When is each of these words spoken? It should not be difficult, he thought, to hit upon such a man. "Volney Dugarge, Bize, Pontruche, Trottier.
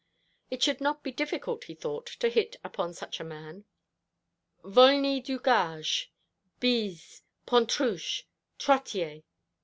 It 0.49 0.63
should 0.63 0.81
not 0.81 1.03
be 1.03 1.11
difficult, 1.11 1.65
he 1.65 1.75
thought, 1.75 2.07
to 2.07 2.27
hit 2.27 2.55
upon 2.63 2.95
such 2.95 3.19
a 3.19 3.23
man. 3.23 3.65
"Volney 4.63 5.21
Dugarge, 5.21 6.11
Bize, 6.59 7.21
Pontruche, 7.45 8.23
Trottier. 8.57 9.21